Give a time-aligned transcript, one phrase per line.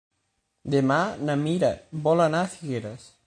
[0.75, 0.97] Demà
[1.29, 1.71] na Mira
[2.09, 3.07] vol anar a Figueres.